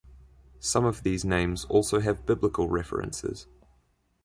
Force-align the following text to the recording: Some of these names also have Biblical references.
Some 0.59 0.83
of 0.83 1.03
these 1.03 1.23
names 1.23 1.63
also 1.65 1.99
have 1.99 2.25
Biblical 2.25 2.67
references. 2.67 3.45